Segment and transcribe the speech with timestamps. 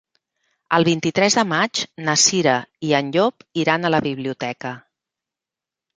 [0.77, 2.55] El vint-i-tres de maig na Cira
[2.89, 4.73] i en Llop iran a la biblioteca.